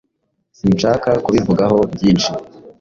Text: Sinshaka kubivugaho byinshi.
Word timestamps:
Sinshaka 0.57 1.09
kubivugaho 1.23 1.77
byinshi. 1.93 2.31